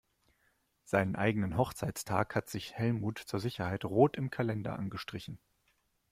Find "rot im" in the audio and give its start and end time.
3.85-4.31